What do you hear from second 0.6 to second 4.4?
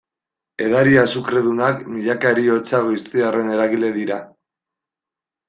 Edari azukredunak, milaka heriotza goiztiarren eragile dira.